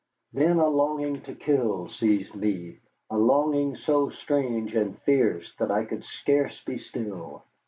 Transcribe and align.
Then 0.33 0.57
a 0.57 0.67
longing 0.67 1.21
to 1.25 1.35
kill 1.35 1.87
seized 1.87 2.33
me, 2.33 2.79
a 3.11 3.19
longing 3.19 3.75
so 3.75 4.09
strange 4.09 4.73
and 4.73 4.97
fierce 5.03 5.53
that 5.59 5.69
I 5.69 5.85
could 5.85 6.03
scarce 6.05 6.59
be 6.65 6.79
still. 6.79 7.43